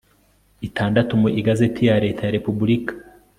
itandatu 0.67 1.11
mu 1.21 1.27
Igazeti 1.41 1.81
ya 1.89 1.95
Leta 2.03 2.21
ya 2.25 2.33
Repubulika 2.37 2.93